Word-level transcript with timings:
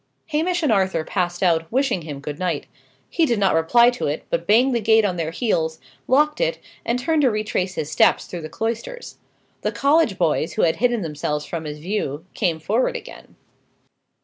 Hamish 0.29 0.63
and 0.63 0.71
Arthur 0.71 1.03
passed 1.03 1.43
out, 1.43 1.71
wishing 1.71 2.01
him 2.01 2.21
good 2.21 2.39
night. 2.39 2.65
He 3.07 3.23
did 3.27 3.37
not 3.37 3.53
reply 3.53 3.91
to 3.91 4.07
it, 4.07 4.25
but 4.31 4.47
banged 4.47 4.73
the 4.73 4.81
gate 4.81 5.05
on 5.05 5.15
their 5.15 5.29
heels, 5.29 5.79
locked 6.07 6.41
it, 6.41 6.57
and 6.83 6.97
turned 6.97 7.21
to 7.21 7.29
retrace 7.29 7.75
his 7.75 7.91
steps 7.91 8.25
through 8.25 8.41
the 8.41 8.49
cloisters. 8.49 9.19
The 9.61 9.71
college 9.71 10.17
boys, 10.17 10.53
who 10.53 10.63
had 10.63 10.77
hidden 10.77 11.03
themselves 11.03 11.45
from 11.45 11.65
his 11.65 11.77
view, 11.77 12.25
came 12.33 12.59
forward 12.59 12.95
again. 12.97 13.35